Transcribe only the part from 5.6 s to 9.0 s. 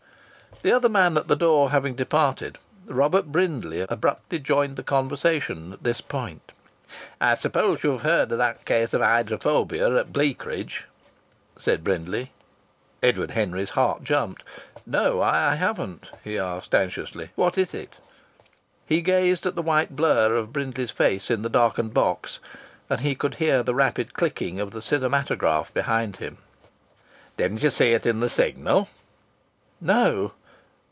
at this point. "I suppose you've heard of that case